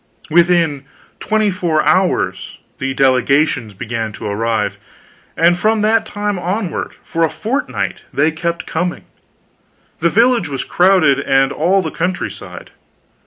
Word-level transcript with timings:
Within 0.31 0.85
twenty 1.19 1.51
four 1.51 1.83
hours 1.83 2.57
the 2.79 2.95
delegations 2.95 3.75
began 3.75 4.11
to 4.13 4.25
arrive, 4.25 4.79
and 5.37 5.55
from 5.59 5.81
that 5.81 6.07
time 6.07 6.39
onward 6.39 6.95
for 7.03 7.23
a 7.23 7.29
fortnight 7.29 8.01
they 8.11 8.31
kept 8.31 8.65
coming. 8.65 9.03
The 9.99 10.09
village 10.09 10.47
was 10.49 10.63
crowded, 10.63 11.19
and 11.19 11.51
all 11.51 11.83
the 11.83 11.91
countryside. 11.91 12.71